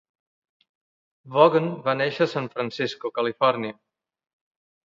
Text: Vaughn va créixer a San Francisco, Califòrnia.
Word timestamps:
Vaughn 1.35 1.69
va 1.89 1.95
créixer 1.99 2.27
a 2.27 2.31
San 2.33 2.49
Francisco, 2.57 3.15
Califòrnia. 3.19 3.81